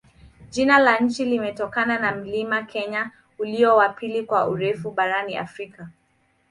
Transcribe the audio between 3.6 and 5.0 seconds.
wa pili kwa urefu